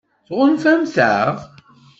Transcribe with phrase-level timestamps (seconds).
[0.27, 1.35] Tɣunfamt-aɣ?